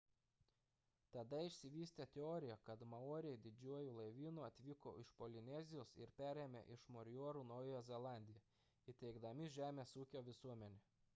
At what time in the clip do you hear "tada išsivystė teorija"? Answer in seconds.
1.15-2.53